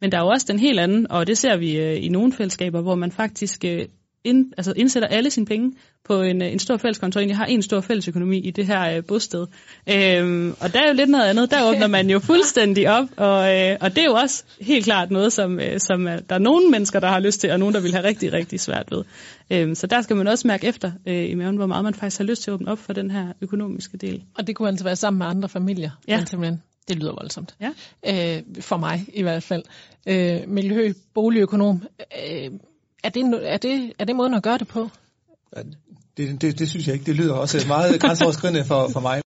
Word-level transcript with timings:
Men 0.00 0.12
der 0.12 0.18
er 0.18 0.22
jo 0.22 0.28
også 0.28 0.46
den 0.48 0.58
helt 0.58 0.80
anden, 0.80 1.10
og 1.10 1.26
det 1.26 1.38
ser 1.38 1.56
vi 1.56 1.76
øh, 1.76 2.04
i 2.04 2.08
nogle 2.08 2.32
fællesskaber, 2.32 2.80
hvor 2.80 2.94
man 2.94 3.12
faktisk 3.12 3.64
øh, 3.64 3.84
ind, 4.24 4.52
altså 4.56 4.72
indsætter 4.76 5.08
alle 5.08 5.30
sine 5.30 5.46
penge 5.46 5.72
på 6.04 6.22
en, 6.22 6.42
øh, 6.42 6.52
en 6.52 6.58
stor 6.58 6.76
fælleskonto, 6.76 7.18
egentlig 7.18 7.36
har 7.36 7.46
en 7.46 7.62
stor 7.62 7.80
fællesøkonomi 7.80 8.38
i 8.38 8.50
det 8.50 8.66
her 8.66 8.96
øh, 8.96 9.02
bosted. 9.08 9.46
Øhm, 9.90 10.50
og 10.60 10.72
der 10.72 10.80
er 10.80 10.88
jo 10.88 10.94
lidt 10.94 11.10
noget 11.10 11.24
andet. 11.24 11.50
Der 11.50 11.70
åbner 11.70 11.86
man 11.86 12.10
jo 12.10 12.18
fuldstændig 12.30 12.90
op, 12.90 13.08
og, 13.16 13.56
øh, 13.56 13.76
og 13.80 13.90
det 13.90 13.98
er 13.98 14.04
jo 14.04 14.14
også 14.14 14.44
helt 14.60 14.84
klart 14.84 15.10
noget, 15.10 15.32
som, 15.32 15.60
øh, 15.60 15.80
som 15.80 16.06
er, 16.06 16.16
der 16.16 16.34
er 16.34 16.38
nogle 16.38 16.70
mennesker, 16.70 17.00
der 17.00 17.08
har 17.08 17.20
lyst 17.20 17.40
til, 17.40 17.50
og 17.50 17.58
nogen, 17.58 17.74
der 17.74 17.80
vil 17.80 17.92
have 17.92 18.04
rigtig, 18.04 18.32
rigtig 18.32 18.60
svært 18.60 18.86
ved. 18.90 19.04
Øhm, 19.50 19.74
så 19.74 19.86
der 19.86 20.00
skal 20.02 20.16
man 20.16 20.28
også 20.28 20.48
mærke 20.48 20.66
efter 20.66 20.92
øh, 21.06 21.30
i 21.30 21.34
maven, 21.34 21.56
hvor 21.56 21.66
meget 21.66 21.84
man 21.84 21.94
faktisk 21.94 22.18
har 22.18 22.24
lyst 22.24 22.42
til 22.42 22.50
at 22.50 22.54
åbne 22.54 22.70
op 22.70 22.78
for 22.78 22.92
den 22.92 23.10
her 23.10 23.26
økonomiske 23.40 23.96
del. 23.96 24.22
Og 24.38 24.46
det 24.46 24.56
kunne 24.56 24.68
altså 24.68 24.84
være 24.84 24.96
sammen 24.96 25.18
med 25.18 25.26
andre 25.26 25.48
familier, 25.48 25.90
Ja. 26.08 26.24
simpelthen. 26.24 26.62
Det 26.88 26.96
lyder 26.96 27.12
voldsomt. 27.12 27.56
Ja. 27.60 27.70
Øh, 28.36 28.42
for 28.60 28.76
mig 28.76 29.06
i 29.12 29.22
hvert 29.22 29.42
fald. 29.42 29.62
Øh, 30.06 30.48
Miljø, 30.48 30.92
boligøkonom. 31.14 31.82
Øh, 32.00 32.50
er, 33.04 33.08
det, 33.08 33.40
er, 33.42 33.56
det, 33.56 33.92
er 33.98 34.04
det 34.04 34.16
måden 34.16 34.34
at 34.34 34.42
gøre 34.42 34.58
det 34.58 34.68
på? 34.68 34.88
Det, 36.16 36.42
det, 36.42 36.58
det 36.58 36.68
synes 36.68 36.86
jeg 36.86 36.94
ikke. 36.94 37.06
Det 37.06 37.14
lyder 37.14 37.34
også 37.34 37.64
meget 37.66 38.00
grænseoverskridende 38.00 38.64
for, 38.64 38.88
for 38.92 39.00
mig. 39.00 39.20